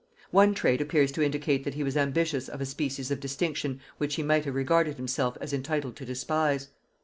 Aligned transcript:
One 0.31 0.55
trait 0.55 0.81
appears 0.81 1.11
to 1.11 1.21
indicate 1.21 1.63
that 1.63 1.75
he 1.75 1.83
was 1.83 1.95
ambitious 1.95 2.49
of 2.49 2.59
a 2.59 2.65
species 2.65 3.11
of 3.11 3.19
distinction 3.19 3.79
which 3.99 4.15
he 4.15 4.23
might 4.23 4.45
have 4.45 4.55
regarded 4.55 4.95
himself 4.97 5.37
as 5.39 5.53
entitled 5.53 5.95
to 5.97 6.05
despise. 6.05 6.69